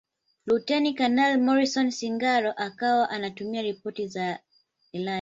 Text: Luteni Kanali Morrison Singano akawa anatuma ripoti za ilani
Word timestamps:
Luteni 0.47 0.91
Kanali 0.97 1.35
Morrison 1.45 1.89
Singano 1.91 2.51
akawa 2.57 3.09
anatuma 3.09 3.61
ripoti 3.61 4.07
za 4.07 4.39
ilani 4.91 5.09